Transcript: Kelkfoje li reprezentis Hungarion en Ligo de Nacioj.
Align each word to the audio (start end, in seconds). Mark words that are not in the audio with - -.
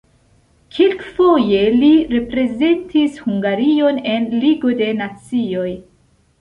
Kelkfoje 0.77 1.59
li 1.83 1.91
reprezentis 2.15 3.21
Hungarion 3.27 4.03
en 4.17 4.29
Ligo 4.43 4.77
de 4.83 4.93
Nacioj. 5.07 5.71